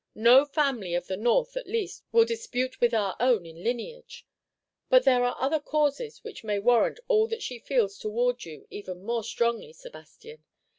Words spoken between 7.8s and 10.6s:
towards you even more strongly, Sebastian.